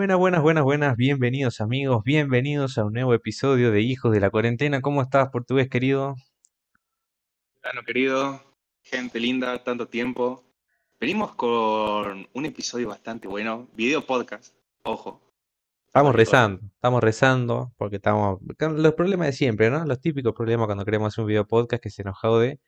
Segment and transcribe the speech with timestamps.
[0.00, 0.96] Buenas, buenas, buenas, buenas.
[0.96, 4.80] Bienvenidos amigos, bienvenidos a un nuevo episodio de Hijos de la Cuarentena.
[4.80, 6.14] ¿Cómo estás, portugués querido?
[7.62, 8.42] Bueno, querido,
[8.82, 10.42] gente linda, tanto tiempo.
[10.98, 15.20] Venimos con un episodio bastante bueno, video podcast, ojo.
[15.88, 18.40] Estamos rezando, estamos rezando porque estamos...
[18.58, 19.84] Los problemas de siempre, ¿no?
[19.84, 22.58] Los típicos problemas cuando queremos hacer un video podcast que se nos jode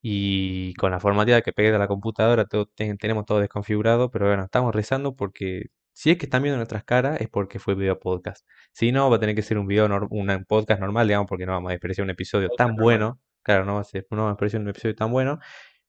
[0.00, 4.28] y con la formateada que pegué de la computadora todo- ten- tenemos todo desconfigurado, pero
[4.28, 5.66] bueno, estamos rezando porque
[6.00, 8.48] si es que están viendo nuestras caras es porque fue video podcast.
[8.72, 11.52] Si no, va a tener que ser un video, un podcast normal, digamos, porque no
[11.52, 12.82] vamos a despreciar un episodio tan normal.
[12.82, 13.20] bueno.
[13.42, 15.38] Claro, no va a ser, no vamos a despreciar un episodio tan bueno.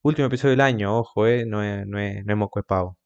[0.02, 2.98] Último episodio del año, ojo, eh, no es, no es, de pavo.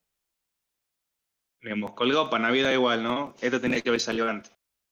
[1.62, 3.36] Le hemos colgado para Navidad igual, ¿no?
[3.40, 4.52] Esto tenía que haber salido antes.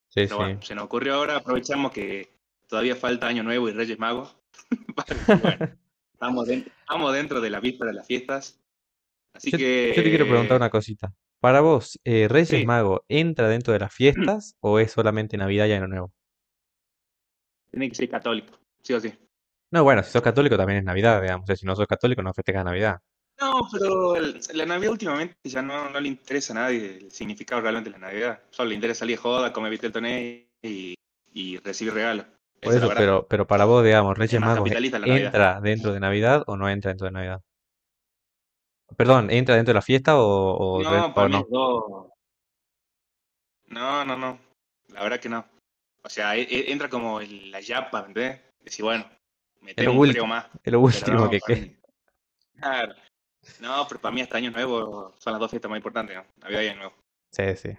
[0.09, 0.35] Sí, Pero sí.
[0.35, 2.29] bueno, se nos ocurrió ahora, aprovechamos que
[2.67, 4.37] todavía falta Año Nuevo y Reyes Magos.
[5.25, 5.75] Bueno,
[6.13, 8.61] estamos, den- estamos dentro de la víspera de las fiestas.
[9.33, 9.93] Así Yo, que...
[9.97, 11.11] yo te quiero preguntar una cosita.
[11.43, 15.67] Para vos, eh, ¿Reyes Sí, Mago entra dentro de las fiestas o es solamente Navidad
[15.67, 16.11] y Año Nuevo?
[17.71, 19.13] tiene que ser católico, sí o sí.
[19.71, 21.43] No, bueno, si sos católico también es Navidad, digamos.
[21.43, 22.99] O sea, si no sos católico no festejas Navidad.
[23.39, 27.61] No, pero el- la Navidad últimamente ya no, no le interesa a nadie el significado
[27.61, 28.39] realmente de la Navidad.
[28.51, 30.95] Solo le interesa salir joda, comer vitel toné y,
[31.33, 32.25] y recibir regalos.
[32.61, 35.31] Por eso, pero, pero para vos, digamos, Es Reyes Magos Navidad.
[35.33, 37.41] ¿entra dentro de Navidad o no entra dentro de Navidad?
[38.95, 41.45] Perdón, ¿entra dentro de la fiesta o, o, No, o para mí no?
[41.49, 42.07] dos.
[43.67, 44.39] No, no, no.
[44.89, 45.45] La verdad que no.
[46.03, 48.41] O sea, e- e- entra como el- la yapa, ¿me ¿entendés?
[48.61, 49.05] Decir, bueno,
[49.61, 50.45] metemos lo un último, más.
[50.63, 51.67] es lo último no, que queda.
[52.59, 52.93] Claro.
[53.59, 56.23] No, pero para mí hasta Año Nuevo son las dos fiestas más importantes, ¿no?
[56.41, 56.93] Navidad y Año Nuevo.
[57.31, 57.69] Sí, sí.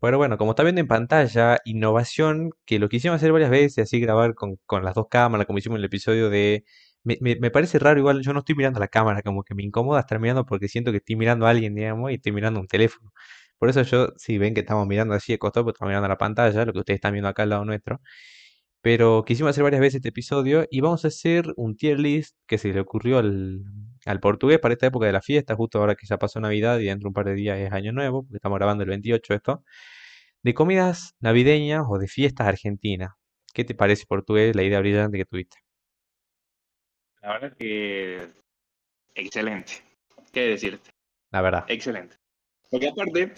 [0.00, 4.00] Pero bueno, como está viendo en pantalla, innovación que lo quisimos hacer varias veces, así
[4.00, 6.64] grabar con, con las dos cámaras, como hicimos en el episodio de...
[7.04, 9.62] Me, me, me parece raro igual, yo no estoy mirando la cámara, como que me
[9.64, 12.68] incomoda estar mirando porque siento que estoy mirando a alguien, digamos, y estoy mirando un
[12.68, 13.12] teléfono.
[13.58, 16.18] Por eso yo, si ven que estamos mirando así de costado, pues estamos mirando la
[16.18, 18.00] pantalla, lo que ustedes están viendo acá al lado nuestro.
[18.82, 22.58] Pero quisimos hacer varias veces este episodio y vamos a hacer un tier list que
[22.58, 23.62] se le ocurrió al,
[24.06, 26.86] al portugués para esta época de la fiesta, justo ahora que ya pasó Navidad y
[26.86, 29.64] dentro de un par de días es Año Nuevo, porque estamos grabando el 28 esto,
[30.42, 33.10] de comidas navideñas o de fiestas argentinas.
[33.54, 35.58] ¿Qué te parece, portugués, la idea brillante que tuviste?
[37.22, 38.28] La verdad que
[39.14, 39.72] excelente.
[40.32, 40.90] ¿Qué decirte?
[41.30, 41.64] La verdad.
[41.68, 42.16] Excelente.
[42.68, 43.34] Porque aparte,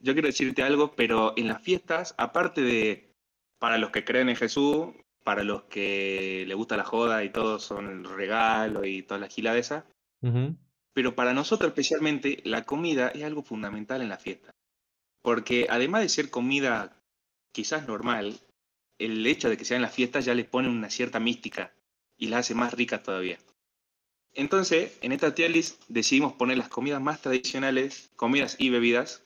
[0.00, 3.14] yo quiero decirte algo, pero en las fiestas, aparte de
[3.58, 4.94] para los que creen en Jesús,
[5.24, 9.28] para los que les gusta la joda y todo son el regalo y toda la
[9.28, 9.84] gila de esa,
[10.94, 14.50] pero para nosotros especialmente la comida es algo fundamental en la fiesta.
[15.20, 16.96] Porque además de ser comida
[17.52, 18.38] quizás normal,
[18.98, 21.74] el hecho de que sea en las fiestas ya les pone una cierta mística
[22.18, 23.38] y las hace más ricas todavía.
[24.34, 29.24] Entonces, en esta tier list decidimos poner las comidas más tradicionales, comidas y bebidas,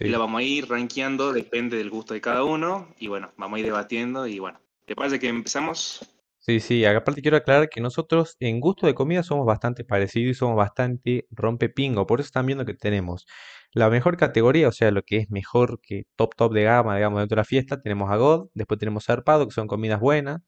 [0.00, 3.56] y la vamos a ir rankeando, depende del gusto de cada uno, y bueno, vamos
[3.56, 6.08] a ir debatiendo, y bueno, ¿te parece que empezamos?
[6.38, 10.34] Sí, sí, aparte quiero aclarar que nosotros en gusto de comida somos bastante parecidos y
[10.34, 13.26] somos bastante rompepingo, por eso están viendo que tenemos
[13.72, 17.20] la mejor categoría, o sea, lo que es mejor que top top de gama, digamos,
[17.20, 20.40] dentro de la fiesta, tenemos a God, después tenemos Zarpado, que son comidas buenas,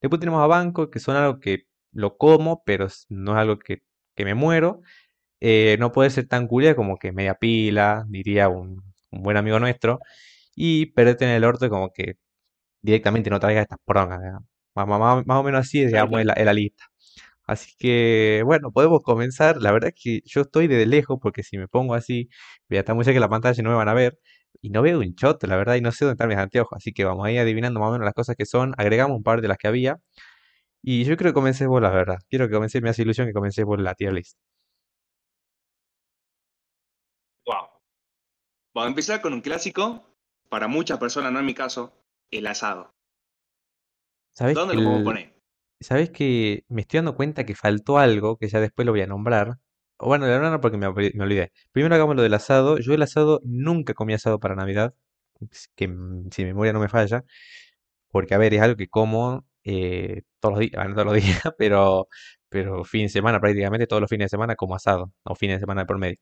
[0.00, 3.82] después tenemos a Banco, que son algo que lo como, pero no es algo que,
[4.16, 4.80] que me muero,
[5.40, 9.60] eh, no puede ser tan culia como que media pila, diría un, un buen amigo
[9.60, 10.00] nuestro,
[10.56, 12.16] y perderte en el orto como que
[12.82, 14.20] directamente no traiga estas prongas.
[14.74, 16.84] Más, más- más o menos así, digamos, la, es la lista.
[17.46, 19.60] Así que, bueno, podemos comenzar.
[19.62, 22.28] La verdad es que yo estoy de lejos porque si me pongo así,
[22.68, 24.18] voy a estar muy cerca de la pantalla y no me van a ver.
[24.62, 26.76] Y no veo un choto, la verdad, y no sé dónde están mis anteojos.
[26.76, 28.74] Así que vamos a ir adivinando más o menos las cosas que son.
[28.78, 29.98] Agregamos un par de las que había.
[30.82, 32.18] Y yo creo que comencé vos, la verdad.
[32.28, 34.38] Quiero que comencé, me hace ilusión que comencé por la tier list.
[37.46, 37.68] Wow.
[38.74, 40.04] Vamos a empezar con un clásico,
[40.48, 41.92] para muchas personas, no en mi caso,
[42.30, 42.94] el asado.
[44.34, 45.40] ¿Sabés ¿Dónde que lo podemos el- poner?
[45.80, 49.06] ¿Sabés que me estoy dando cuenta que faltó algo que ya después lo voy a
[49.06, 49.56] nombrar?
[50.00, 51.52] Bueno, la verdad no porque me, olvi- me olvidé.
[51.72, 52.78] Primero hagamos lo del asado.
[52.78, 54.94] Yo el asado nunca comí asado para Navidad,
[55.76, 57.24] que mm, si mi memoria no me falla,
[58.10, 61.14] porque a ver, es algo que como eh, todos los días, bueno, no todos los
[61.24, 62.08] días, pero,
[62.48, 65.60] pero fin de semana prácticamente, todos los fines de semana como asado, o fines de
[65.60, 66.18] semana por medio.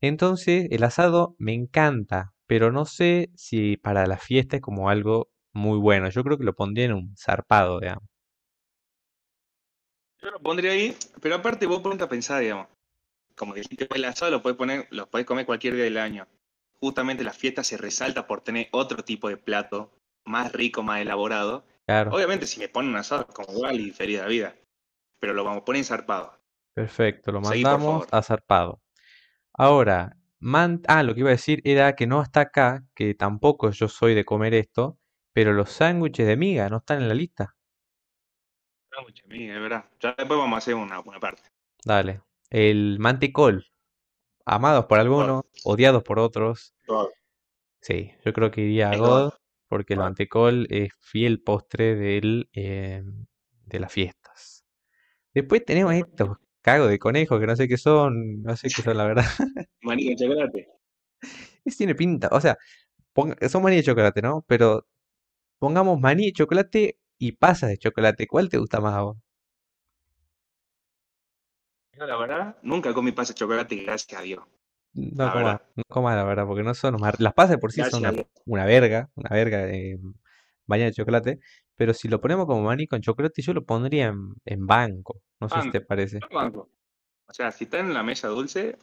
[0.00, 5.30] Entonces, el asado me encanta, pero no sé si para la fiesta es como algo
[5.54, 6.10] muy bueno.
[6.10, 8.04] Yo creo que lo pondría en un zarpado, digamos.
[10.22, 12.66] Yo lo pondría ahí, pero aparte vos ponte a pensar, digamos,
[13.36, 16.26] como dijiste, el asado lo puedes poner, lo puedes comer cualquier día del año.
[16.74, 19.92] Justamente la fiesta se resalta por tener otro tipo de plato,
[20.24, 21.64] más rico, más elaborado.
[21.86, 22.12] Claro.
[22.12, 24.56] Obviamente si me ponen un asado como igual y feliz de la vida,
[25.20, 26.38] pero lo vamos a poner en zarpado.
[26.74, 28.08] Perfecto, lo Seguí, mandamos favor.
[28.10, 28.82] a zarpado.
[29.52, 33.70] Ahora, man- ah, lo que iba a decir era que no está acá, que tampoco
[33.70, 34.98] yo soy de comer esto,
[35.32, 37.56] pero los sándwiches de miga no están en la lista.
[38.90, 39.84] Sándwich, amiga, es verdad.
[40.00, 41.42] Ya después vamos a hacer una, una parte.
[41.84, 42.20] Dale.
[42.52, 43.66] El mantecol,
[44.46, 46.74] amados por algunos, odiados por otros.
[47.80, 49.32] Sí, yo creo que iría a God
[49.68, 53.02] porque el mantecol es fiel postre del, eh,
[53.66, 54.64] de las fiestas.
[55.34, 58.96] Después tenemos estos cagos de conejo que no sé qué son, no sé qué son
[58.98, 59.24] la verdad.
[59.82, 60.68] Maní de chocolate.
[61.64, 62.58] Ese tiene pinta, o sea,
[63.14, 64.44] ponga- son maní de chocolate, ¿no?
[64.48, 64.86] Pero
[65.60, 68.26] pongamos maní de chocolate y pasas de chocolate.
[68.28, 69.18] ¿Cuál te gusta más a vos?
[72.06, 74.44] La verdad, nunca comí pasas de chocolate, gracias a Dios.
[74.94, 77.72] No La comas, verdad, no comas la verdad, porque no son Las pasas de por
[77.72, 79.98] sí son gracias a una, una verga, una verga eh,
[80.66, 81.40] bañada de chocolate.
[81.76, 85.22] Pero si lo ponemos como maní con chocolate, yo lo pondría en, en banco.
[85.40, 86.20] No sé si te parece.
[86.30, 86.68] banco.
[87.26, 88.76] O sea, si está en la mesa dulce,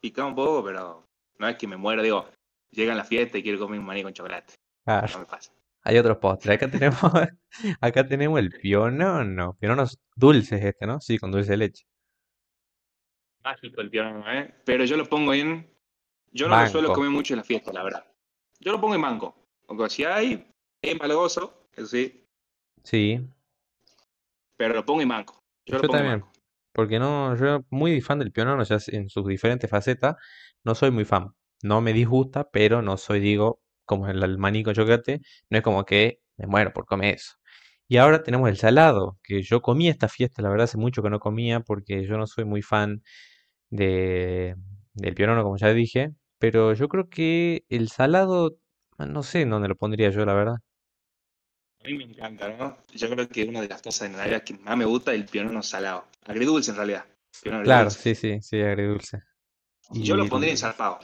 [0.00, 1.06] pica un poco, pero
[1.38, 2.26] no es que me muera, digo,
[2.70, 4.54] llega en la fiesta y quiero comer un maní con chocolate.
[4.86, 5.52] No me pasa.
[5.82, 6.56] Hay otros postres.
[6.56, 7.00] Acá tenemos,
[7.80, 9.54] acá tenemos el pionono.
[9.54, 11.00] Pionono es dulce este, ¿no?
[11.00, 11.84] Sí, con dulce de leche.
[13.42, 14.54] Mágico el ¿eh?
[14.64, 15.68] Pero yo lo pongo en.
[16.32, 18.04] Yo no lo suelo comer mucho en la fiesta, la verdad.
[18.60, 19.34] Yo lo pongo en banco.
[19.68, 20.46] Aunque si hay,
[20.82, 22.20] es malagoso, eso sí,
[22.82, 23.20] Sí,
[24.56, 25.42] pero lo pongo en banco.
[25.66, 26.24] Yo lo en también.
[26.72, 30.16] Porque no, yo muy fan del pionono, ya en sus diferentes facetas,
[30.64, 31.34] no soy muy fan.
[31.62, 35.20] No me disgusta, pero no soy, digo, como el, el maní con chocolate,
[35.50, 37.34] no es como que me muero por comer eso.
[37.90, 41.10] Y ahora tenemos el salado, que yo comí esta fiesta, la verdad hace mucho que
[41.10, 43.02] no comía, porque yo no soy muy fan
[43.70, 44.56] de,
[44.94, 48.58] del pionono, como ya dije, pero yo creo que el salado,
[48.98, 50.56] no sé en dónde lo pondría yo, la verdad.
[51.84, 52.78] A mí me encanta, ¿no?
[52.94, 55.26] Yo creo que una de las cosas de Navidad que más me gusta es el
[55.26, 56.06] pionono salado.
[56.24, 57.04] Agridulce, en realidad.
[57.42, 57.98] Pionono Claro, agridulce.
[57.98, 59.18] sí, sí, sí, agridulce.
[59.92, 60.98] Yo lo Y pondría el- ensarpado.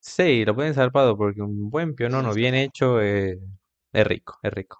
[0.00, 3.38] Sí, lo pueden zarpado porque un buen pionono bien hecho eh,
[3.92, 4.79] es rico, es rico.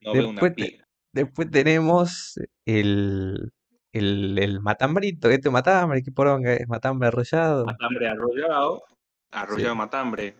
[0.00, 0.88] No Después, te- piga.
[1.12, 3.52] después tenemos el,
[3.92, 7.66] el, el matambrito, este matambre, qué poronga, es matambre arrollado.
[7.66, 8.82] Matambre arrollado.
[9.30, 10.34] Arrollado Sí, matambre.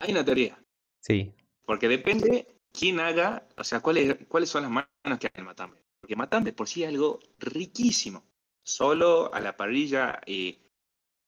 [0.00, 0.58] Hay una teoría.
[1.00, 1.34] sí,
[1.64, 5.80] Porque depende quién haga, o sea, cuáles, cuáles son las manos que hagan el matambre.
[6.00, 8.24] Porque matambre por sí es algo riquísimo.
[8.62, 10.60] Solo a la parrilla, eh,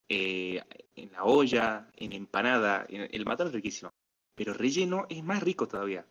[0.09, 0.63] eh,
[0.95, 3.93] en la olla, en empanada, el matambre es riquísimo.
[4.35, 6.07] Pero relleno es más rico todavía.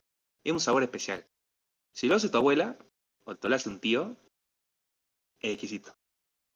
[0.46, 1.28] Es un sabor especial.
[1.94, 2.78] Si lo hace tu abuela,
[3.26, 4.18] o te lo hace un tío,
[5.40, 5.96] es exquisito.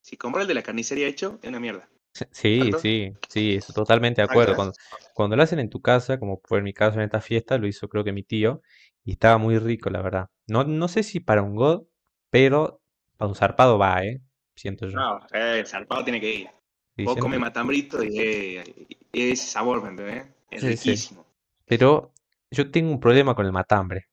[0.02, 1.88] Si compras el de la carnicería hecho, es una mierda.
[2.30, 2.78] sí, ¿Cierto?
[2.78, 4.54] sí, sí, estoy totalmente de acuerdo.
[4.54, 4.74] Cuando,
[5.14, 7.66] cuando lo hacen en tu casa, como fue en mi caso en esta fiesta, lo
[7.66, 8.62] hizo creo que mi tío,
[9.04, 10.28] y estaba muy rico, la verdad.
[10.46, 11.84] No, no sé si para un God,
[12.30, 12.80] pero
[13.16, 14.20] para un zarpado va, ¿eh?
[14.56, 14.98] Siento yo.
[14.98, 16.48] No, eh, el zarpado tiene que ir.
[16.96, 18.68] Sí, Vos siento- comes matambrito y es,
[19.12, 20.26] es ese sabor, ¿me entendés?
[20.50, 20.90] Es Sí, sí.
[20.94, 21.24] riquísimo.
[21.66, 22.12] Pero
[22.50, 24.06] yo tengo un problema con el matambre,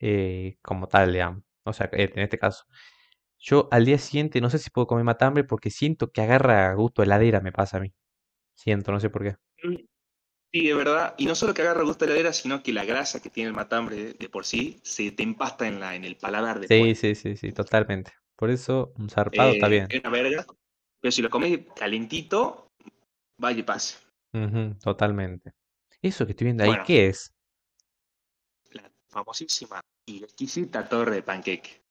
[0.00, 1.44] eh, como tal, digamos.
[1.64, 2.64] O sea, en este caso.
[3.38, 7.02] Yo al día siguiente no sé si puedo comer matambre porque siento que agarra gusto
[7.02, 7.94] a heladera, me pasa a mí.
[8.54, 9.36] Siento, no sé por qué.
[10.52, 11.14] Sí, es verdad.
[11.18, 13.54] Y no solo que agarra gusto de heladera, sino que la grasa que tiene el
[13.54, 16.94] matambre de, por sí se te empasta en, la, en el paladar Sí, después.
[16.94, 18.12] sí, sí, sí, totalmente.
[18.36, 19.88] Por eso un zarpado está Eh, bien.
[19.88, 20.46] es una verga.
[21.00, 22.70] Pero si lo comes calentito,
[23.38, 23.98] vaya y pase.
[24.82, 25.52] Totalmente.
[26.02, 27.34] Eso que estoy viendo ahí, Bueno, ¿qué es?
[29.18, 31.82] Famosísima y exquisita torre de panqueque.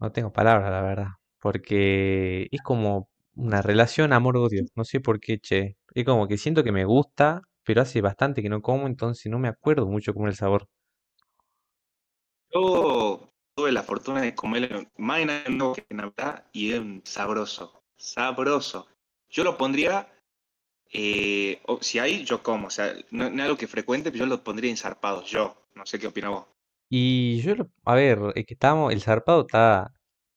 [0.00, 1.08] No tengo palabras, la verdad.
[1.40, 4.64] Porque es como una relación amor-odio.
[4.74, 5.76] No sé por qué, che.
[5.94, 9.38] Es como que siento que me gusta, pero hace bastante que no como, entonces no
[9.38, 10.68] me acuerdo mucho cómo el sabor.
[12.52, 15.28] Yo tuve la fortuna de comerlo más en
[15.72, 18.88] que en Navidad y es sabroso, sabroso.
[19.28, 20.08] Yo lo pondría,
[20.94, 24.24] eh, o- si hay, yo como, o sea, no, no es algo que frecuente, pero
[24.24, 25.56] yo lo pondría en zarpados, yo.
[25.74, 26.46] No sé qué opinas vos.
[26.88, 29.92] Y yo, a ver, es que estamos, el zarpado está,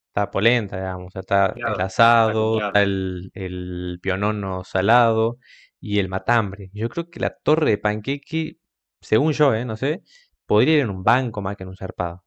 [0.08, 5.38] está polenta, digamos, o sea, está el Claro, asado, está el, el pionono salado
[5.80, 6.70] y el matambre.
[6.74, 8.58] Yo creo que la torre de panqueque,
[9.02, 10.04] según yo, eh, no sé,
[10.46, 12.24] podría ir en un banco más que en un zarpado.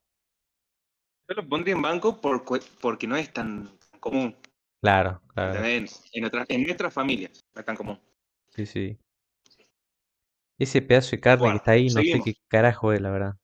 [1.29, 2.45] Yo lo pondría en banco por,
[2.83, 3.71] porque no es tan
[4.01, 4.37] común,
[4.83, 6.03] Claro, claro, ¿entendés?
[6.13, 7.99] En, otra- en nuestras familias no es tan común.
[8.51, 8.99] Sí, sí.
[10.59, 12.25] Ese pedazo de carne que Bueno, está ahí, no sé seguimos.
[12.25, 13.35] qué carajo es, la verdad.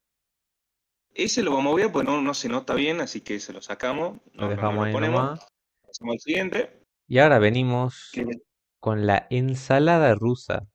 [1.14, 3.62] Ese lo vamos a ver, pues no, no se nota bien, así que se lo
[3.62, 5.20] sacamos, Lo no, no, dejamos ahí ponemos.
[5.22, 5.46] nomás.
[5.86, 6.82] Pasamos al siguiente.
[7.08, 8.26] Y ahora venimos que-
[8.80, 10.66] con la ensalada rusa.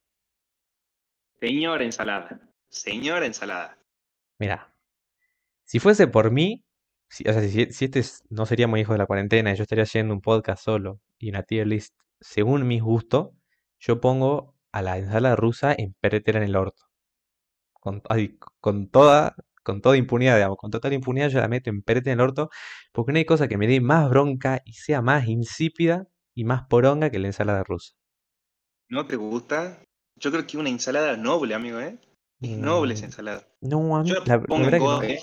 [1.39, 2.39] Señora ensalada.
[2.69, 3.77] Señora ensalada.
[4.39, 4.73] Mira,
[5.65, 6.63] si fuese por mí,
[7.09, 9.63] si, o sea, si, si este es- no seríamos hijos de la cuarentena y yo
[9.63, 13.29] estaría haciendo un podcast solo y una tier list según mis gustos,
[13.81, 16.83] yo pongo a la ensalada rusa en péretera en el orto.
[17.73, 21.81] Con, ay, con toda, con toda impunidad, digamos, con total impunidad yo la meto en
[21.81, 22.49] péretera en el orto
[22.93, 26.63] porque no hay cosa que me dé más bronca y sea más insípida y más
[26.67, 27.93] poronga que la ensalada rusa.
[28.89, 29.81] ¿No te gusta?
[30.17, 31.97] Yo creo que una ensalada noble, amigo, ¿eh?
[32.41, 33.47] Es noble esa ensalada.
[33.61, 35.09] no, a Yo mí la la, la pongo en goda, no.
[35.09, 35.19] ¿eh?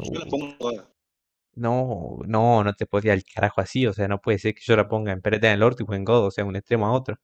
[0.00, 0.90] Yo la pongo en goda.
[1.54, 4.76] no, no, no te podía al carajo así, o sea, no puede ser que yo
[4.76, 6.92] la ponga en péretera en el orto y en godo, o sea, un extremo a
[6.92, 7.16] otro.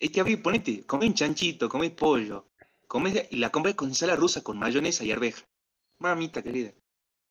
[0.00, 2.48] Es que, a ver, ponete, comé un chanchito, comé pollo,
[2.88, 5.46] comés, y la compré con ensalada rusa con mayonesa y arveja.
[5.98, 6.72] Mamita querida.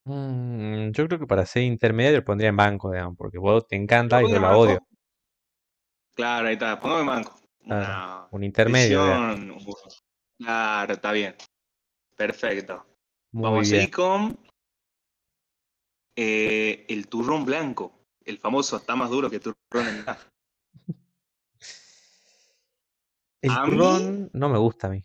[0.05, 3.81] Mm, yo creo que para ser intermediario pondría en banco, digamos, porque vos te ¿Lo
[3.83, 4.79] encanta y yo la odio.
[6.15, 7.39] Claro, ahí está, pongamos en banco.
[7.65, 9.01] Claro, Una un intermedio.
[10.37, 11.35] Claro, está bien.
[12.15, 12.85] Perfecto.
[13.31, 13.65] Muy Vamos a bien.
[13.65, 14.39] seguir con
[16.15, 18.05] eh, el turrón blanco.
[18.23, 19.57] El famoso está más duro que turrón
[19.87, 20.19] en nada.
[23.41, 25.03] El A mí, turrón no me gusta a mí.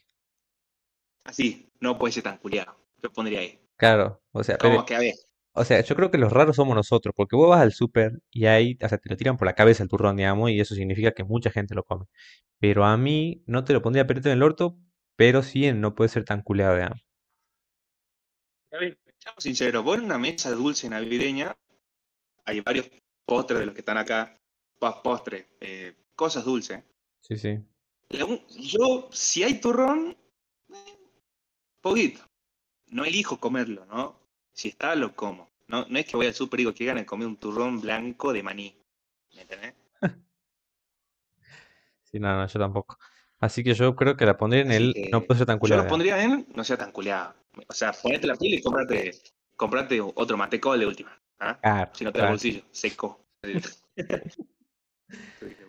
[1.24, 2.76] así, no puede ser tan culiado.
[3.02, 3.60] Yo pondría ahí.
[3.76, 5.14] Claro, o sea, pero, Como que a ver,
[5.54, 8.46] o sea, yo creo que los raros somos nosotros, porque vos vas al súper y
[8.46, 11.12] ahí, o sea, te lo tiran por la cabeza el turrón, digamos, y eso significa
[11.12, 12.06] que mucha gente lo come.
[12.60, 14.78] Pero a mí no te lo pondría perito en el orto,
[15.16, 17.02] pero sí no puede ser tan culeado, digamos.
[18.72, 21.56] a ver, seamos sinceros, vos en una mesa dulce navideña
[22.46, 22.90] hay varios
[23.26, 24.40] postres de los que están acá.
[24.80, 26.82] Pos- Postres, eh, cosas dulces.
[27.20, 27.64] Sí, sí.
[28.10, 28.26] La
[28.58, 30.16] Yo, si hay turrón,
[30.70, 30.98] eh,
[31.80, 32.20] poquito.
[32.88, 34.20] No elijo comerlo, ¿no?
[34.52, 35.50] Si está, lo como.
[35.68, 37.80] No, no es que voy al súper y digo que ganas de comer un turrón
[37.80, 38.76] blanco de maní.
[39.34, 39.74] ¿Me entendés?
[42.04, 42.96] Sí, no, no, yo tampoco.
[43.40, 45.60] Así que yo creo que la pondría en Así el no puede ser tan yo
[45.60, 45.98] culeado, lo digamos.
[45.98, 47.34] pondría en no sea tan culeado.
[47.66, 49.10] O sea, ponete la pila y comprate,
[49.56, 51.20] comprate otro mantecol de última.
[51.40, 51.58] ¿ah?
[51.60, 52.30] Claro, Si no te claro.
[52.30, 53.26] bolsillo, seco.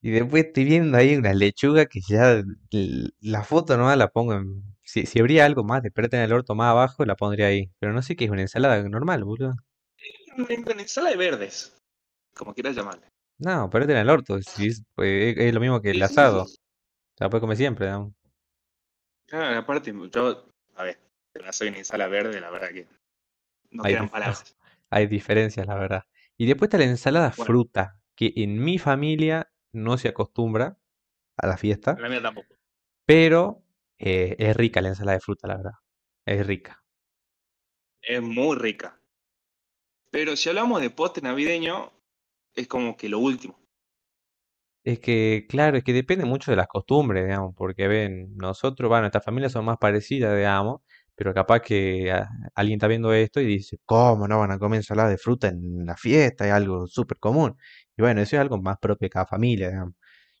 [0.00, 2.42] Y después estoy viendo ahí una lechuga que ya
[3.20, 4.62] la foto no la pongo en...
[4.82, 7.70] Si, si habría algo más de en el orto más abajo, la pondría ahí.
[7.78, 9.54] Pero no sé qué es una ensalada normal, boludo.
[10.36, 11.76] En ensalada de verdes,
[12.34, 13.06] como quieras llamarle.
[13.38, 14.40] No, pereta en el orto.
[14.40, 16.46] si es, pues, es, lo mismo que el asado.
[17.18, 18.14] la puede comer siempre, digamos.
[19.26, 20.98] Claro, aparte, yo, a ver,
[21.44, 22.86] no soy una ensalada verde, la verdad que
[23.70, 24.56] no Hay, quedan palabras.
[24.90, 26.04] hay diferencias, la verdad.
[26.36, 30.78] Y después está la ensalada Bueno, fruta, que en mi familia no se acostumbra
[31.36, 32.54] a la fiesta, la mía tampoco.
[33.06, 33.62] pero
[33.98, 35.72] eh, es rica la ensalada de fruta, la verdad.
[36.26, 36.82] Es rica.
[38.02, 39.00] Es muy rica.
[40.10, 41.92] Pero si hablamos de postre navideño,
[42.54, 43.58] es como que lo último.
[44.84, 49.02] Es que, claro, es que depende mucho de las costumbres, digamos, porque ven, nosotros, bueno,
[49.02, 50.80] nuestras familias son más parecidas, digamos,
[51.14, 54.78] pero capaz que ah, alguien está viendo esto y dice, ¿cómo no van a comer
[54.78, 56.46] ensalada de fruta en la fiesta?
[56.46, 57.56] Es algo súper común.
[57.98, 59.94] Y bueno, eso es algo más propio de cada familia, digamos.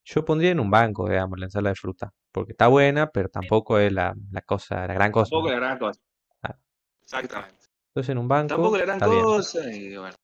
[0.04, 3.78] Yo pondría en un banco, digamos, la ensalada de fruta, porque está buena, pero tampoco
[3.78, 5.52] es la, la cosa, la gran cosa, Tampoco ¿no?
[5.52, 6.00] la gran cosa.
[6.42, 6.56] Ah,
[7.02, 7.66] Exactamente.
[7.90, 9.24] Entonces en un Tampoco banco la gran está bien.
[9.24, 9.72] cosa.
[9.74, 10.14] Y bueno,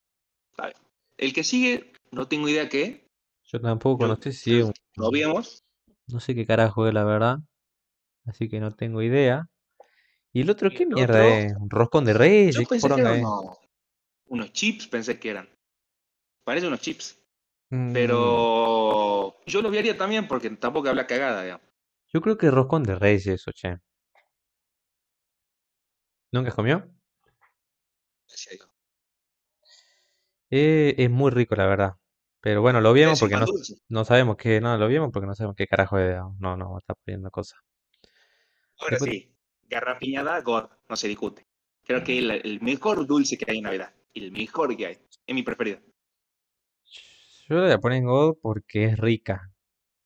[0.50, 0.78] está bien.
[1.18, 3.08] El que sigue, no tengo idea qué.
[3.44, 5.62] Yo tampoco, no Yo, sé si es yo lo un, veíamos.
[6.06, 7.38] no sé qué carajo es la verdad,
[8.26, 9.46] así que no tengo idea.
[10.32, 11.54] ¿Y el otro qué el mierda otro, es?
[11.54, 12.56] ¿Un roscón de yo reyes?
[12.56, 13.58] ¿Qué pensé que eran unos,
[14.26, 15.48] unos chips, pensé que eran.
[16.44, 17.18] Parece unos chips.
[17.74, 21.66] Mm, Pero yo lo haría también porque tampoco habla cagada, digamos.
[22.12, 23.76] yo creo que roscón de reyes eso, che.
[26.32, 26.76] ¿Nunca comió?
[28.28, 28.66] Yo.
[30.50, 31.92] Eh, es muy rico, la verdad.
[32.40, 33.46] Pero bueno, lo vimos porque no,
[33.88, 36.16] no sabemos qué, no, lo vimos porque no sabemos qué carajo es.
[36.38, 37.58] No, no, está poniendo cosas.
[38.78, 39.34] Ahora Después, sí,
[39.68, 41.46] garrapiñada, God, no se discute.
[41.84, 43.92] Creo que es la- el mejor dulce que hay en Navidad.
[44.14, 44.98] El mejor que hay.
[45.26, 45.80] Es mi preferido.
[47.48, 49.50] Yo le voy a poner en God porque es rica.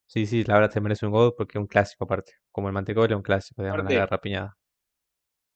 [0.07, 2.33] Sí, sí, la verdad te merece un God porque es un clásico aparte.
[2.51, 4.57] Como el mantecol es un clásico, digamos, la garrapiñada.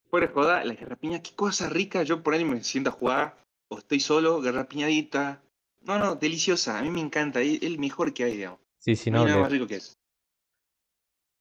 [0.10, 2.04] fuera de joda, la garrapiña, qué cosa rica.
[2.04, 3.36] Yo por ahí me siento a jugar,
[3.70, 5.42] o estoy solo, garrapiñadita.
[5.82, 6.78] No, no, deliciosa.
[6.78, 7.42] A mí me encanta.
[7.42, 8.60] Es el mejor que hay, digamos.
[8.78, 9.94] Sí, sí, No no, más rico que eso.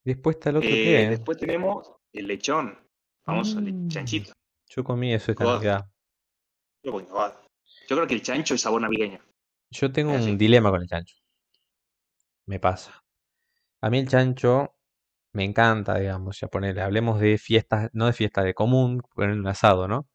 [0.04, 1.10] Después está el otro Eh, que...
[1.10, 2.76] después tenemos el lechón,
[3.24, 4.32] famoso, el Mm, chanchito.
[4.68, 5.44] yo comí eso esta.
[5.44, 5.86] Navidad.
[6.82, 7.00] Yo.
[7.88, 9.20] Yo creo que el chancho es sabor navideño.
[9.72, 11.16] Yo tengo Es un dilema con el chancho.
[12.46, 13.02] Me pasa.
[13.82, 14.74] A mí el chancho
[15.34, 19.46] me encanta, digamos, ya ponerle, hablemos de fiestas, no de fiestas de común, poner un
[19.48, 20.08] asado, ¿no?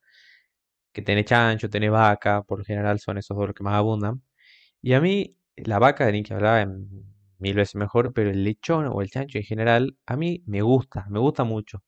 [0.92, 4.22] Que tenés chancho, tenés vaca, por lo general son esos dos los que más abundan.
[4.82, 6.66] Y a mí, la vaca, ni que hablaba
[7.38, 11.06] mil veces mejor, pero el lechón o el chancho en general, a mí me gusta,
[11.10, 11.82] me gusta mucho.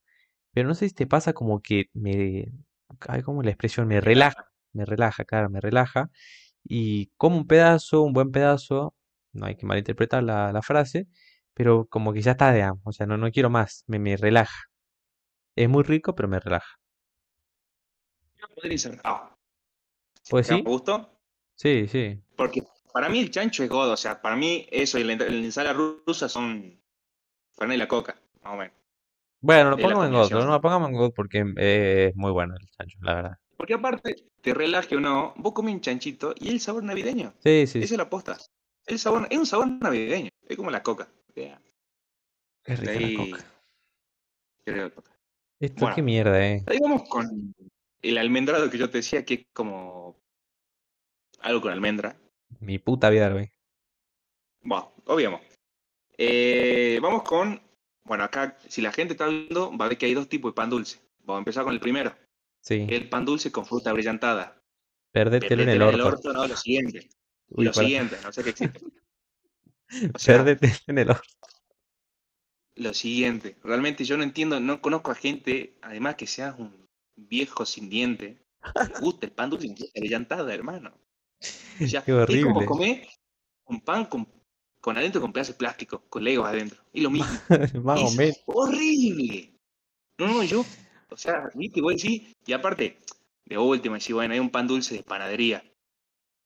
[0.53, 2.47] pero no sé si te pasa como que me,
[3.09, 3.89] ay, ¿cómo es la expresión?
[3.89, 4.51] Me relaja, Relaja.
[4.75, 6.11] me relaja, claro, me relaja.
[6.65, 8.95] Y como un pedazo, un buen pedazo,
[9.33, 11.09] no hay que malinterpretar la, la frase,
[11.55, 14.55] pero como que ya está, digamos, o sea, no, no quiero más, me, me relaja.
[15.57, 16.67] Es muy rico, pero me relaja.
[18.55, 19.01] Podría ser.
[19.05, 19.35] Ah,
[20.29, 21.11] Pues sí, gusto.
[21.57, 22.23] sí, sí.
[22.37, 22.63] Porque
[22.93, 23.91] para mí el chancho es God.
[23.93, 25.75] O sea, para mí eso y la, la ensalada
[26.07, 26.81] rusa son
[27.57, 28.75] Fernet y la coca, más o menos.
[29.43, 32.31] Bueno, lo De pongamos en God, no lo pongamos en God porque eh, es muy
[32.31, 33.33] bueno el chancho, la verdad.
[33.61, 37.35] Porque aparte, te relaje o no, vos comés un chanchito y el sabor navideño.
[37.41, 38.39] Sí, sí, Esa es la posta.
[38.87, 40.31] El sabor, es un sabor navideño.
[40.49, 41.13] Es como la coca.
[41.35, 41.55] Qué
[42.65, 43.17] De rica la ahí.
[43.17, 43.45] coca.
[44.65, 45.11] creo la coca.
[45.61, 46.65] Esto, qué Bueno, mierda, eh.
[46.69, 47.55] ahí vamos con
[48.01, 50.17] el almendrado que yo te decía, que es como
[51.41, 52.19] algo con almendra.
[52.61, 53.53] Mi puta vida, güey.
[54.63, 55.49] Bueno, obviamente.
[56.17, 57.61] Eh, vamos con.
[58.05, 60.55] Bueno, acá, si la gente está viendo, va a ver que hay dos tipos de
[60.55, 60.99] pan dulce.
[61.25, 62.15] Vamos a empezar con el primero.
[62.63, 62.87] Sí.
[62.89, 64.63] El pan dulce con fruta brillantada.
[65.15, 66.33] En el Perdétela en el orto.
[66.33, 67.09] no, lo siguiente.
[67.49, 67.87] Uy, Lo para.
[67.87, 68.81] siguiente, no sé qué existe.
[70.15, 71.29] O sea, Perdete en el orto.
[72.77, 73.57] lo siguiente.
[73.63, 78.43] Realmente yo no entiendo, no conozco a gente, además que seas un viejo sin diente,
[78.75, 80.93] que le guste el pan dulce con fruta brillantada, hermano.
[81.81, 82.67] O sea, Qué es como horrible.
[82.67, 83.09] comer
[83.67, 84.29] un pan con,
[84.81, 86.83] con adentro con pedazos de plástico, con legos adentro.
[86.93, 87.29] Y lo mismo.
[87.83, 88.37] Más o menos.
[88.47, 89.55] horrible.
[90.19, 90.65] No, no, yo,
[91.11, 92.99] o sea, viste, a decir, y aparte,
[93.45, 95.63] de última, decir, bueno, hay un pan dulce de panadería.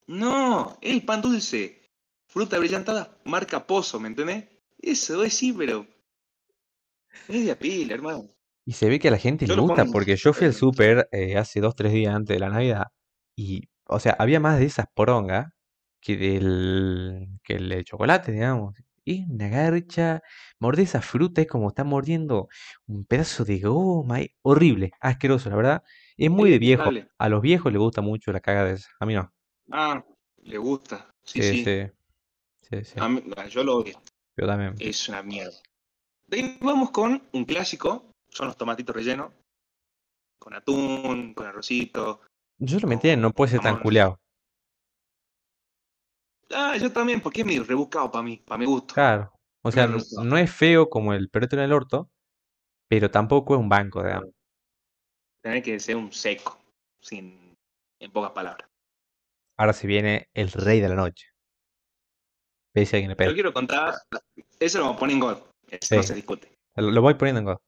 [0.07, 1.91] No, el pan dulce,
[2.27, 4.47] fruta brillantada, marca Pozo, ¿me entendés?
[4.79, 5.87] Eso es sí, pero
[7.29, 8.29] es de a pila, hermano.
[8.67, 11.09] Y se ve que a la gente Yo le gusta porque yo fui al súper
[11.13, 12.87] eh, hace dos, tres días antes de la Navidad
[13.37, 15.53] y, o sea, había más de esas porongas
[16.01, 18.75] que del, que el de chocolate, digamos.
[19.05, 20.23] Y una garcha,
[20.59, 22.49] mordés esa fruta, es como está mordiendo
[22.87, 25.83] un pedazo de goma, y- horrible, asqueroso, la verdad.
[26.17, 26.91] Es muy es de viejo.
[27.19, 28.89] A los viejos les gusta mucho la caga de esa.
[29.01, 29.31] A mí no.
[29.71, 30.03] Ah,
[30.43, 31.11] le gusta.
[31.23, 32.83] Sí, Sí, sí.
[32.83, 34.01] sí, mí- ah, yo lo odio.
[34.37, 34.75] Yo también.
[34.79, 35.57] Es una mierda.
[36.27, 39.33] De ahí vamos con un clásico, son los tomatitos rellenos,
[40.39, 42.23] con atún, con arrocito.
[42.59, 44.19] Yo lo metí en no puede ser tan culeado.
[46.51, 48.95] Ah, yo también, porque es medio rebuscado para mí, para mi gusto.
[48.95, 49.33] Claro.
[49.63, 52.11] O sea, no, es feo como el perrito en el orto,
[52.89, 54.31] pero tampoco es un banco, digamos.
[55.43, 56.59] Tener que ser un seco,
[57.01, 57.57] sin,
[57.99, 58.69] en pocas palabras.
[59.57, 61.29] Ahora se viene el rey de la noche.
[62.75, 63.33] Ve si alguien le Yo pega.
[63.35, 63.95] quiero contar,
[64.59, 65.97] eso lo ponen en God, eso Sí.
[65.97, 66.59] no se discute.
[66.77, 67.59] Lo, lo voy poniendo en God.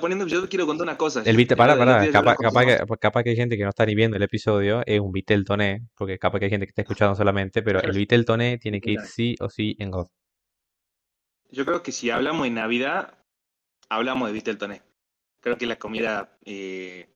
[0.00, 1.22] Poniendo, yo quiero contar una cosa.
[1.24, 1.74] El vite, pará.
[1.76, 4.82] día yo Capaz, que, capaz que hay gente que no está ni viendo el episodio.
[4.86, 5.86] Es un Vitel Toné.
[5.94, 7.62] Porque capaz que hay gente que está escuchando solamente.
[7.62, 10.08] Pero el Vitel Toné tiene que ir sí o sí en God.
[11.50, 13.18] Yo creo que si hablamos de Navidad,
[13.88, 14.82] hablamos de Vitel Toné.
[15.40, 17.14] Creo que es la comida eh,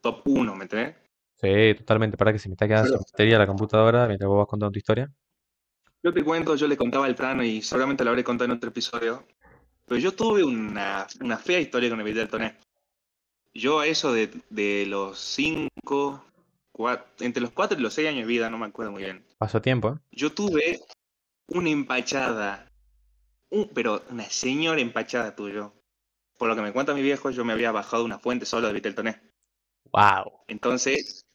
[0.00, 0.96] top 1, ¿me entendés?
[1.36, 2.16] Sí, totalmente.
[2.16, 5.10] Para que se me está quedando batería la computadora mientras vos vas contando tu historia.
[6.02, 8.70] Yo te cuento, yo le contaba al plano y seguramente lo habré contado en otro
[8.70, 9.24] episodio.
[9.90, 12.56] Pero yo tuve una, una fea historia con el Vitel Toné.
[13.52, 16.24] Yo a eso de, de los 5,
[17.18, 19.26] entre los 4 y los 6 años de vida, no me acuerdo muy bien.
[19.36, 19.98] Pasó tiempo, ¿eh?
[20.12, 20.78] Yo tuve
[21.48, 22.70] una empachada,
[23.48, 25.74] un- pero una señora empachada tuve yo.
[26.38, 28.74] Por lo que me cuenta mi viejo, yo me había bajado una fuente solo de
[28.74, 29.20] Vitel Toné.
[29.92, 30.44] ¡Wow!
[30.46, 31.26] Entonces,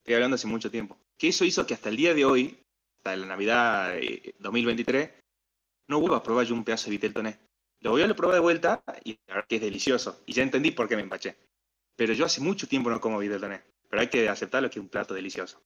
[0.00, 0.98] estoy hablando hace mucho tiempo.
[1.16, 2.58] Que eso hizo que hasta el día de hoy,
[2.96, 5.10] hasta la Navidad eh, 2023,
[5.86, 7.38] no vuelva a probar yo un pedazo de Vitel Toné.
[7.80, 10.20] Lo voy a probar de vuelta y la verdad que es delicioso.
[10.26, 11.36] Y ya entendí por qué me empaché.
[11.96, 13.62] Pero yo hace mucho tiempo no como Vitel Toné.
[13.88, 15.62] Pero hay que aceptarlo que es un plato delicioso.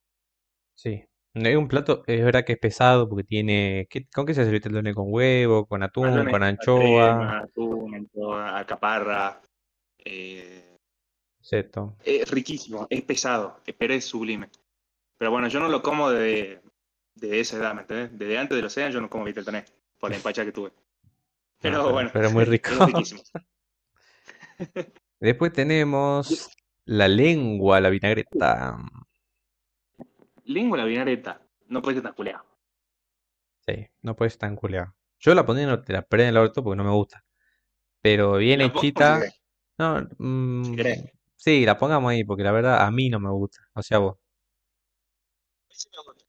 [0.75, 1.05] Sí.
[1.35, 3.87] Es un plato, es verdad que es pesado porque tiene.
[3.89, 4.95] ¿qué- ¿Con qué se hace el Vitel Toné?
[4.95, 5.67] ¿Con huevo?
[5.67, 6.31] ¿Con atún?
[6.31, 6.79] ¿Con anchoa?
[6.79, 9.41] crema, atún, anchoa, alcaparra.
[10.05, 10.77] eh,
[11.41, 11.97] Exacto.
[12.05, 14.49] es riquísimo, es pesado, pero es sublime.
[15.19, 16.61] Pero bueno, yo no lo como de,
[17.15, 18.19] de esa edad, ¿me entendés?
[18.19, 19.45] Desde antes de los 6 años yo no como Vitel
[19.99, 20.73] por la empacha que tuve.
[21.63, 22.71] Pero bueno, pero muy rico.
[25.21, 26.51] Después tenemos
[26.85, 28.77] la lengua, la vinagreta.
[30.45, 32.45] Lengua la vinareta, no puede ser tan culeado.
[33.67, 34.95] Sí, no puede ser tan culeado.
[35.21, 37.25] Yo la ponía en el- la perdí en el orto porque no me gusta.
[38.03, 39.21] Pero bien La hechita.
[39.79, 41.05] No, mm, Si querés.
[41.37, 43.61] sí, la pongamos ahí porque la verdad a mí no me gusta.
[43.75, 44.19] O sea, vos.
[45.71, 46.25] Sí me gusta.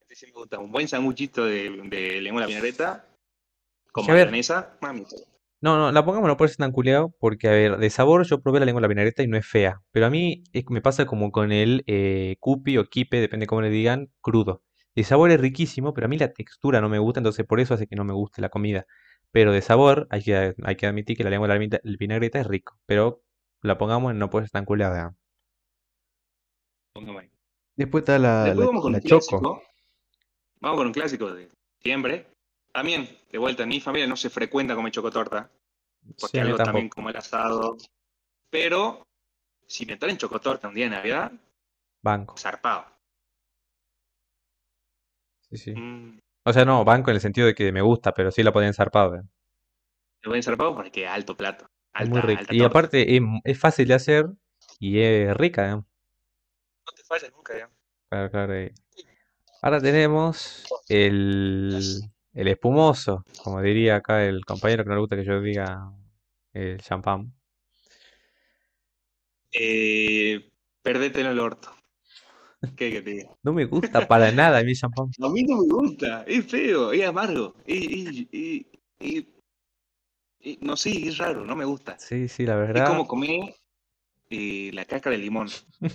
[0.00, 0.58] Este sí me gusta.
[0.58, 3.06] Un buen sanguchito de, de lengua la vinareta,
[3.92, 4.28] con Que a ver.
[4.28, 5.04] mayonesa, mami.
[5.62, 8.40] No, no, la pongamos no puede ser tan culeado porque, a ver, de sabor yo
[8.40, 9.82] probé la lengua de la vinagreta y no es fea.
[9.90, 13.46] Pero a mí es que me pasa como con el eh, cupi o quipe, depende
[13.46, 14.62] cómo le digan, crudo.
[14.94, 17.74] De sabor es riquísimo, pero a mí la textura no me gusta, entonces por eso
[17.74, 18.86] hace que no me guste la comida.
[19.32, 22.46] pero de sabor hay que, hay que admitir que la lengua de la vinagreta, es
[22.46, 23.22] rico, pero
[23.62, 25.14] la pongamos en no puede ser tan culeada.
[26.92, 27.30] Póngame ahí.
[27.76, 29.40] Después está la, Después la, vamos con la un choco.
[29.40, 29.62] clásico.
[30.60, 31.50] Vamos con un clásico de
[31.82, 32.26] siempre.
[32.72, 35.50] También, de vuelta, en mi familia no se frecuenta comer chocotorta,
[36.18, 37.76] porque Sí, algo también como el asado.
[38.50, 39.02] Pero,
[39.66, 41.32] si me traen chocotorta un día de Navidad,
[42.02, 42.36] Banco.
[42.36, 42.86] zarpado.
[45.50, 45.72] Sí, sí.
[45.72, 48.52] Mm, O sea, no, banco en el sentido de que me gusta, pero sí la
[48.52, 49.16] podían zarpado.
[49.16, 49.22] eh.
[50.22, 51.66] lo voy zarpado porque alto plato.
[51.98, 54.26] Es muy alta Y aparte es, es fácil de hacer
[54.78, 55.70] y es rica.
[55.72, 55.74] eh.
[55.76, 55.84] No
[56.94, 57.68] te falla nunca, ya.
[58.08, 58.54] Claro, claro.
[58.54, 58.72] eh.
[59.62, 62.02] Ahora tenemos el,
[62.34, 65.90] el espumoso, como diría acá el compañero que no le gusta que yo diga
[66.52, 67.32] el champán.
[69.52, 70.48] Eh,
[70.82, 71.70] perdete en el orto.
[72.76, 73.30] ¿Qué que te diga?
[73.42, 75.06] No me gusta para nada a mí el champán.
[75.22, 78.66] A mí no me gusta, es feo, es amargo, es, es- es-
[79.00, 79.24] es-
[80.40, 81.98] es- no sé, es raro, no me gusta.
[81.98, 82.86] Sí, sí, la Es verdad.
[82.86, 83.54] como comer
[84.30, 85.48] eh, la cáscara de limón,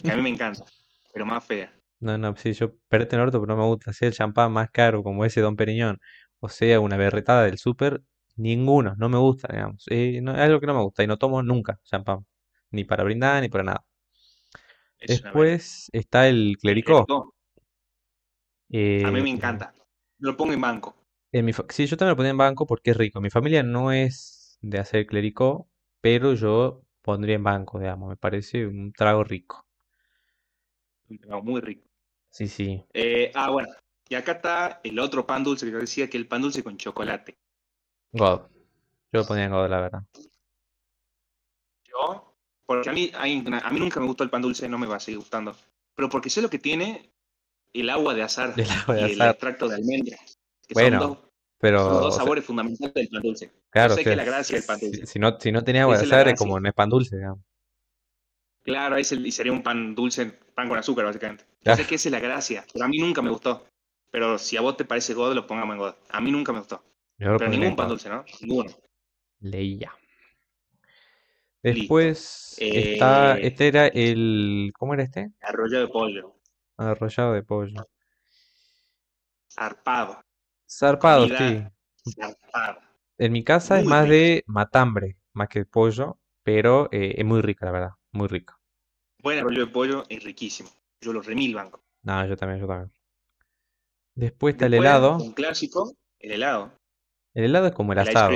[0.03, 0.65] que a mí me encanta,
[1.13, 1.71] pero más fea.
[1.99, 3.93] No, no, sí, yo perdete en el orto, pero no me gusta.
[3.93, 5.97] Sea el champán más caro como ese Don Periñón,
[6.39, 8.03] o sea una berretada del súper,
[8.37, 9.85] ninguno, no me gusta, digamos.
[9.89, 12.25] Eh, no, es algo que no me gusta y no tomo nunca champán,
[12.71, 13.85] ni para brindar ni para nada.
[14.99, 15.21] Es.
[15.21, 17.05] Después está el clericó.
[19.03, 19.73] A Eh, mí me encanta.
[20.19, 20.95] Lo pongo en banco.
[21.31, 23.21] en mi sí, yo también lo ponía en banco porque es rico.
[23.21, 25.69] Mi familia no es de hacer clericó,
[26.01, 28.09] pero yo pondría en banco, digamos.
[28.09, 29.67] Me parece un trago rico.
[31.09, 31.87] Un trago Muy rico.
[32.29, 32.85] Sí, sí.
[32.93, 33.69] Eh, ah, bueno.
[34.07, 36.77] Y acá está el otro pan dulce que yo decía, que el pan dulce con
[36.77, 37.37] chocolate.
[38.11, 38.41] God.
[39.11, 40.03] Yo lo ponía en God, la verdad.
[41.85, 43.23] Yo, porque a mí, a
[43.71, 45.55] mí nunca me gustó el pan dulce, no me va a seguir gustando.
[45.95, 47.11] Pero porque sé lo que tiene
[47.73, 50.37] el agua de azar El agua de y el extracto de almendras.
[50.67, 51.19] Que Bueno, son dos,
[51.59, 53.51] Pero, son dos o sea, sabores fundamentales del pan dulce.
[53.69, 55.05] claro, Yo o sé sea, que la gracia del pan dulce.
[55.05, 57.39] si no, si no tenía agua de azar, es como no es pan dulce, digamos.
[58.63, 61.43] Claro, ahí sería un pan dulce, pan con azúcar, básicamente.
[61.43, 61.83] Yo Claro.
[61.83, 63.65] sé que esa es la gracia, pero a mí nunca me gustó.
[64.15, 65.95] Pero si a vos te parece God, lo pongamos en God.
[66.09, 66.81] A mí nunca me gustó.
[67.17, 68.23] Pero ningún pan dulce, ¿no?
[68.41, 68.71] Ninguno.
[69.41, 69.91] Leía.
[71.63, 75.31] Después está, Eh, este era el, ¿cómo era este?
[75.41, 76.35] arrollado de pollo,
[76.77, 77.85] Arrollado de pollo.
[79.55, 80.13] zarpado,
[80.69, 82.15] Zarpado, comida sí.
[82.15, 82.81] zarpada.
[83.17, 84.11] En mi casa es más rico.
[84.13, 88.55] de matambre, más que de pollo, pero eh, es muy rica, la verdad, muy rico.
[89.21, 90.69] Buen arroyo de pollo es riquísimo.
[91.01, 91.83] Yo lo remil banco.
[92.03, 92.91] No, yo también, yo también.
[94.15, 95.17] Después está el helado.
[95.17, 96.71] un clásico, el helado,
[97.33, 98.31] El helado es como el asado,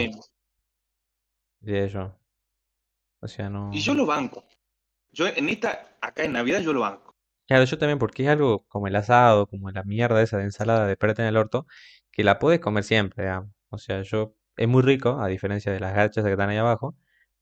[1.61, 2.15] diría yo.
[3.21, 3.71] O sea, no.
[3.73, 4.45] Y yo lo banco.
[5.11, 7.15] Yo en esta, acá en Navidad, yo lo banco.
[7.47, 10.85] Claro, yo también, porque es algo como el asado, como la mierda esa de ensalada
[10.85, 11.65] de pereta en el orto,
[12.11, 13.51] que la puedes comer siempre, digamos.
[13.69, 14.35] O sea, yo.
[14.57, 16.97] Es muy rico, a diferencia de las gachas que están ahí abajo,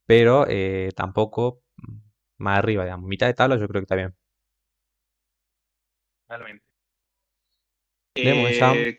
[0.06, 1.98] pero eh, tampoco mm,
[2.38, 3.08] más arriba, digamos.
[3.10, 4.16] Mitad de tabla yo creo que está bien.
[6.30, 6.67] Realmente.
[8.24, 8.76] Lemon jam.
[8.78, 8.98] Eh,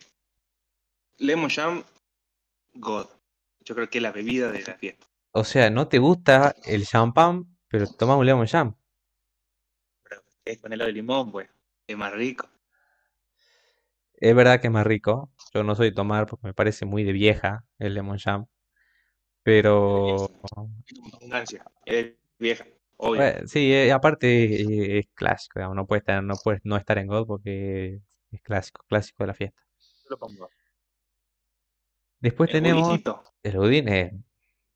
[1.18, 1.82] Lemon Jam,
[2.74, 3.06] God.
[3.60, 5.06] Yo creo que es la bebida de la fiesta.
[5.32, 8.74] O sea, no te gusta el champán, pero tomas un lemon jam.
[10.02, 11.48] Pero es con helado de limón, pues.
[11.86, 12.48] Es más rico.
[14.14, 15.30] Es verdad que es más rico.
[15.54, 18.46] Yo no soy de tomar porque me parece muy de vieja el lemon jam.
[19.42, 21.64] Pero Es con abundancia.
[21.84, 23.16] Es vieja, obvio.
[23.16, 26.98] bueno, sí, eh, aparte eh, es clásico, digamos, no puede estar, no puedes no estar
[26.98, 28.00] en God porque
[28.30, 29.62] es clásico, clásico de la fiesta.
[30.04, 30.48] Yo lo pongo.
[32.20, 32.98] Después El tenemos
[33.42, 34.12] el budín, es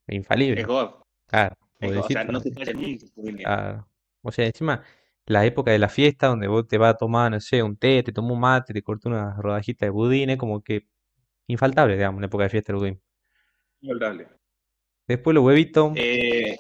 [0.09, 0.91] infalible, es God.
[1.27, 1.99] claro, Es God.
[1.99, 2.87] O sea, no te falla nunca.
[2.87, 3.37] el budín.
[3.38, 3.88] claro.
[4.23, 4.83] O sea, encima
[5.27, 8.03] la época de la fiesta donde vos te vas a tomar, no sé, un té,
[8.03, 10.87] te tomas un mate, te cortas una rodajita de budín, es como que
[11.47, 13.03] infaltable, digamos, en la época de fiesta el budín.
[13.81, 14.29] Inolvidable.
[15.09, 15.93] Después los huevitos.
[15.97, 16.59] Eh,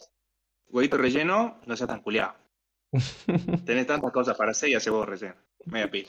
[0.68, 2.34] huevito relleno, no sea tan culiado.
[3.64, 5.36] Tenés tantas cosas para hacer y hace vos relleno.
[5.66, 6.08] Media pila.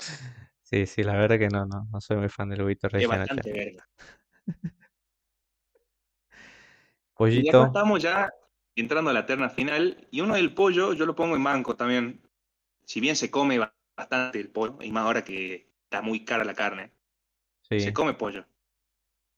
[0.73, 3.07] Sí, sí, la verdad que no, no, no soy muy fan del huevito Es relleno,
[3.07, 3.51] bastante che.
[3.51, 3.87] verga.
[7.29, 8.29] Y acá Pollito, estamos ya
[8.75, 10.07] entrando a la terna final.
[10.11, 12.21] Y uno del pollo, yo lo pongo en banco también.
[12.85, 16.43] Si bien se come ba- bastante el pollo, y más ahora que está muy cara
[16.45, 16.91] la carne,
[17.77, 18.45] se come pollo.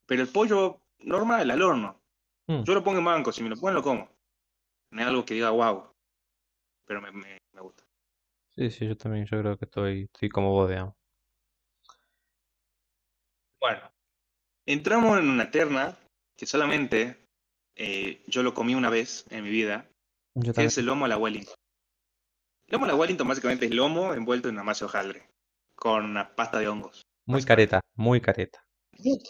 [0.08, 2.02] Pero el pollo normal, al horno.
[2.50, 4.10] Mm, Yo lo pongo en banco, si me lo ponen lo como.
[4.92, 5.90] No es algo que diga wow,
[6.86, 7.84] pero me, me- me gusta.
[8.56, 10.96] Sí, sí, yo también, yo creo que estoy, estoy como vos, digamos.
[13.60, 13.80] Bueno,
[14.66, 15.98] entramos en una terna
[16.38, 17.18] que solamente
[17.76, 19.88] eh, yo lo comí una vez en mi vida,
[20.36, 20.68] Yo que también.
[20.68, 21.56] es el lomo a la Wellington.
[22.68, 25.30] El lomo a la Wellington básicamente es lomo envuelto en una masa de hojaldre,
[25.76, 27.02] con una pasta de hongos.
[27.26, 28.64] Muy careta, muy careta.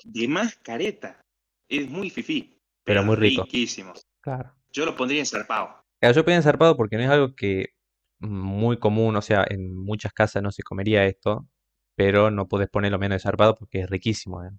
[0.03, 1.21] De más careta.
[1.69, 2.49] Es muy fifí,
[2.83, 3.43] Pero pero muy rico.
[3.43, 3.93] riquísimo.
[4.21, 4.53] Claro.
[4.71, 5.81] Yo lo pondría en zarpado.
[5.99, 7.69] Claro, yo pedí ensarpado porque no es algo que
[8.19, 11.47] muy común, o sea, en muchas casas no se comería esto,
[11.95, 14.43] pero no puedes ponerlo menos de zarpado porque es riquísimo.
[14.45, 14.51] ¿eh?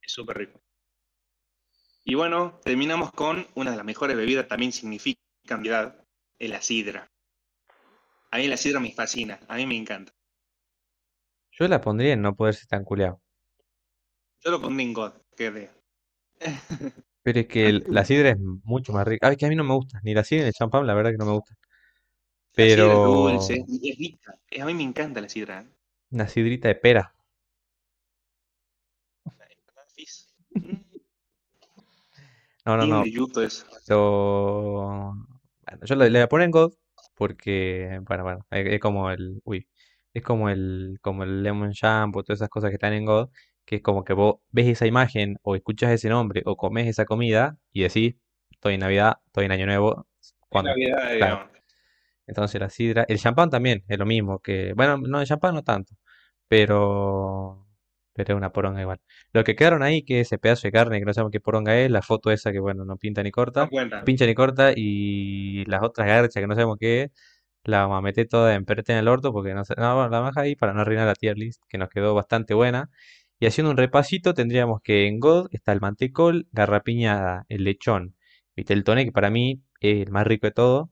[0.00, 0.62] Es súper rico.
[2.04, 6.02] Y bueno, terminamos con una de las mejores bebidas, también significa cantidad,
[6.38, 7.06] es la sidra.
[8.30, 10.12] A mí la sidra me fascina, a mí me encanta.
[11.50, 13.20] Yo la pondría en no poder ser tan culeado.
[14.42, 15.68] Yo lo pondré en God, que.
[17.22, 19.26] Pero es que el- la sidra es mucho más rica.
[19.28, 20.00] Ah, es que a mí no me gusta.
[20.02, 21.54] Ni la sidra ni el champán, la verdad que no me gusta.
[22.56, 24.38] La sidra es Pero dulce, es rica.
[24.50, 25.64] Eh, A mí me encanta la sidra.
[26.10, 27.14] Una sidrita de pera.
[32.64, 33.04] No, no, no.
[33.04, 33.26] Bueno,
[35.82, 36.72] yo le, voy a poner en God
[37.14, 39.68] porque, bueno, bueno, es, como el, uy,
[40.12, 43.30] es como el, como el Lemon Shampoo, todas esas cosas que están en God,
[43.64, 47.04] que es como que vos ves esa imagen o escuchas ese nombre o comes esa
[47.04, 48.16] comida y decís,
[48.50, 50.06] estoy en Navidad, estoy en Año Nuevo,
[50.48, 51.55] cuando, Navidad, claro.
[52.26, 55.62] Entonces la sidra, el champán también es lo mismo que, bueno, no, el champán no
[55.62, 55.94] tanto,
[56.48, 57.66] pero,
[58.12, 59.00] pero es una poronga igual.
[59.32, 61.90] Lo que quedaron ahí, que ese pedazo de carne que no sabemos qué poronga es,
[61.90, 64.04] la foto esa que, bueno, no pinta ni No corta, cuenta.
[64.04, 67.10] pincha ni corta y las otras garchas que no sabemos qué es,
[67.64, 70.40] la vamos a meter toda en perete en el orto porque no no, la baja
[70.42, 72.90] ahí para no arruinar la tier list, que nos quedó bastante buena.
[73.38, 78.16] Y haciendo un repasito, tendríamos que en God está el mantecol, garrapiñada, el lechón,
[78.84, 80.90] toné que para mí es el más rico de todo,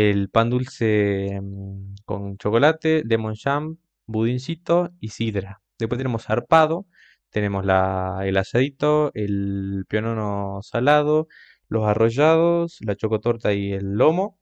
[0.00, 3.76] el pan dulce mm, con chocolate, lemon jam,
[4.06, 5.60] budincito y sidra.
[5.78, 6.86] Después tenemos zarpado,
[7.30, 11.28] tenemos la, el asadito, el pionono salado,
[11.68, 14.38] los arrollados, la chocotorta y el lomo.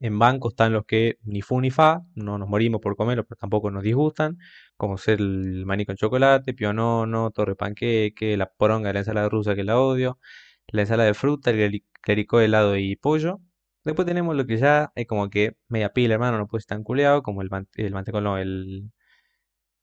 [0.00, 3.38] En banco están los que ni fu ni fa, no nos morimos por comerlos, pero
[3.38, 4.38] tampoco nos disgustan,
[4.76, 9.56] como ser el maní con chocolate, pionono, torre panqueque, la poronga de la ensalada rusa
[9.56, 10.18] que la odio,
[10.68, 13.40] la ensalada de fruta, el cleri- clericó helado y pollo.
[13.84, 16.84] Después tenemos lo que ya es como que media pila, hermano, no puede estar tan
[16.84, 18.90] culeado, como el, man- el mantecón, no, el,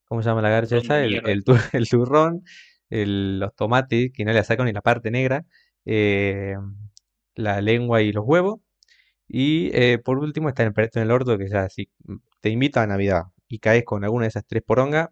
[0.05, 1.03] ¿cómo se llama la garcha esa?
[1.03, 2.43] El, el, tu- el turrón,
[2.89, 5.45] el- los tomates, que no le sacan ni la parte negra,
[5.85, 6.55] eh,
[7.35, 8.59] la lengua y los huevos.
[9.27, 11.89] Y eh, por último está el perrito en el orto, que ya si
[12.41, 15.09] te invita a Navidad y caes con alguna de esas tres porongas,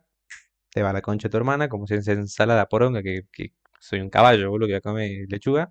[0.71, 3.53] te va a la concha de tu hermana, como si es ensalada poronga, que, que
[3.79, 5.69] soy un caballo, boludo, que come lechuga.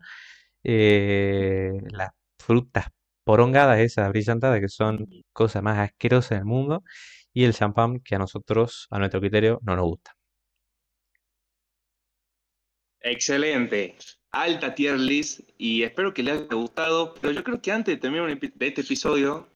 [0.64, 2.86] Eh, las frutas
[3.24, 6.82] porongadas, esas brillantadas, que son cosas más asquerosas del mundo.
[7.32, 10.14] Y el champán, que a nosotros, a nuestro criterio, no nos gusta.
[13.00, 13.96] Excelente.
[14.30, 17.14] Alta tier list y espero que les haya gustado.
[17.14, 19.48] Pero yo creo que antes de terminar de este episodio,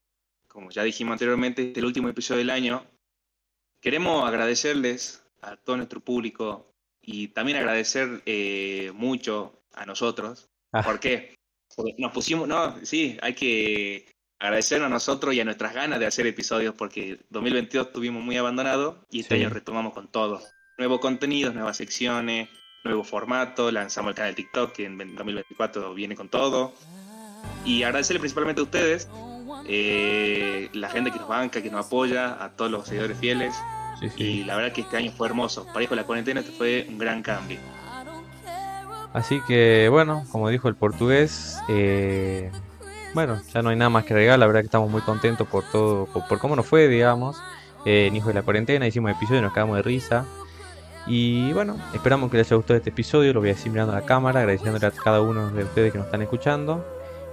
[0.49, 2.87] como ya dijimos anteriormente, este es el último episodio del año,
[3.81, 10.51] queremos agradecerles a todo nuestro público y también agradecer eh, mucho a nosotros.
[10.73, 10.83] Ah.
[10.83, 11.36] ¿Por qué?
[11.77, 14.07] Porque nos pusimos, no, sí, hay que
[14.39, 18.97] agradecernos a nosotros y a nuestras ganas de hacer episodios porque 2022 estuvimos muy abandonados
[19.11, 19.43] y este Sí.
[19.43, 20.41] año retomamos con todo.
[20.79, 22.49] Nuevos contenidos, nuevas secciones,
[22.85, 26.73] nuevo formato, lanzamos el canal de TikTok que en 2024 viene con todo.
[27.65, 29.09] Y agradecerle principalmente a ustedes,
[29.69, 33.55] eh, la gente que nos banca, que nos apoya, a todos los seguidores fieles.
[34.01, 35.67] Sí, Y la verdad que este año fue hermoso.
[35.73, 37.59] Parejo la cuarentena, este fue un gran cambio.
[39.17, 42.51] Así que, bueno, como dijo el portugués, eh,
[43.15, 44.39] bueno, ya no hay nada más que agregar.
[44.39, 47.43] La verdad que estamos muy contentos por todo, por, cómo nos fue, digamos.
[47.87, 50.27] Eh, en Hijo de la Cuarentena hicimos episodio nos quedamos de risa.
[51.07, 53.33] Y bueno, esperamos que les haya gustado este episodio.
[53.33, 55.99] Lo voy a decir mirando a la cámara, agradeciéndole a cada uno de ustedes que
[55.99, 56.85] nos están escuchando.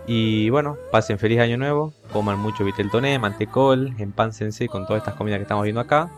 [0.08, 5.16] Y bueno, pasen feliz año nuevo, coman mucho vitel toné, mantecol, empáncense con todas estas
[5.16, 6.10] comidas que estamos viendo acá.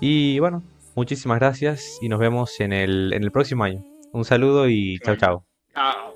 [0.00, 0.62] Y bueno,
[0.94, 3.91] muchísimas gracias y nos vemos en el, en el próximo año.
[4.12, 5.46] Un saludo y chao chao.
[5.74, 6.11] Chao.